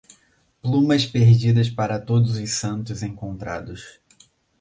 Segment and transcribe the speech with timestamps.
[0.63, 4.01] Plumas perdidas, para Todos os Santos encontrados.